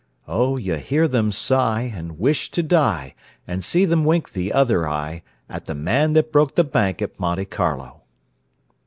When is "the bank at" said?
6.55-7.19